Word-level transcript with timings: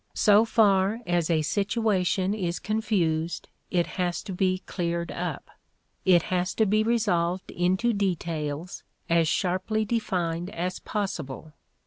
So 0.15 0.45
far 0.45 1.01
as 1.05 1.29
a 1.29 1.43
situation 1.43 2.33
is 2.33 2.57
confused, 2.57 3.49
it 3.69 3.85
has 3.85 4.23
to 4.23 4.33
be 4.33 4.63
cleared 4.65 5.11
up; 5.11 5.51
it 6.05 6.23
has 6.33 6.55
to 6.55 6.65
be 6.65 6.81
resolved 6.81 7.51
into 7.51 7.93
details, 7.93 8.81
as 9.11 9.27
sharply 9.27 9.85
defined 9.85 10.49
as 10.49 10.79
possible. 10.79 11.53